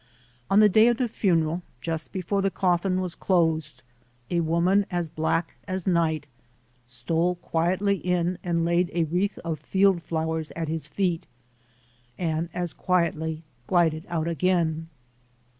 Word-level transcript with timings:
On 0.49 0.61
the 0.61 0.67
day 0.67 0.87
of 0.87 0.97
the 0.97 1.07
funeral, 1.07 1.61
just 1.79 2.11
before 2.11 2.41
the 2.41 2.49
coffin 2.49 3.01
was 3.01 3.13
closed, 3.13 3.83
a 4.31 4.39
woman 4.39 4.87
as 4.89 5.09
black 5.09 5.57
as 5.67 5.85
night 5.85 6.25
stole 6.85 7.35
quietly 7.35 7.97
in 7.97 8.39
and 8.43 8.65
laid 8.65 8.89
a 8.93 9.03
wreath 9.03 9.37
of 9.45 9.59
field 9.59 10.01
flowers 10.01 10.49
at 10.55 10.67
his 10.67 10.87
feet 10.87 11.27
and 12.17 12.49
as 12.51 12.73
quietly 12.73 13.43
glided 13.67 14.07
out 14.09 14.27
again. 14.27 14.89